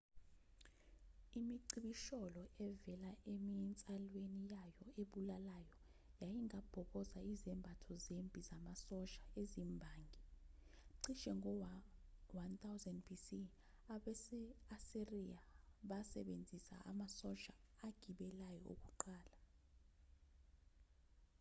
imicibisholo 1.39 2.43
evela 2.67 3.11
eminsalweni 3.33 4.41
yayo 4.53 4.85
ebulalayo 5.01 5.75
yayingabhoboza 6.21 7.19
izembatho 7.33 7.93
zempi 8.05 8.41
zamasosha 8.49 9.23
ezimbangi 9.41 10.19
cishe 11.01 11.31
ngo-1000 11.37 12.85
b.c. 13.07 13.27
abase-asiriya 13.95 15.39
basebenzisa 15.89 16.75
amasosha 16.91 17.53
agibeleyo 17.87 18.59
okuqala 18.73 19.35